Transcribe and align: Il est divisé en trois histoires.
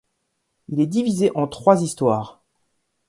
Il 0.69 0.81
est 0.81 0.87
divisé 0.87 1.29
en 1.35 1.45
trois 1.47 1.83
histoires. 1.83 2.41